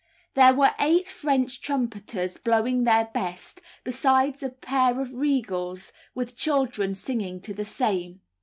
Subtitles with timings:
[0.33, 6.95] There were eight French trumpeters blowing their best, besides a pair of "regals," with children
[6.95, 8.19] singing to the same.